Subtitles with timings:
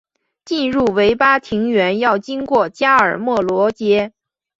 [0.45, 4.13] 进入维巴庭园要经过加尔默罗街。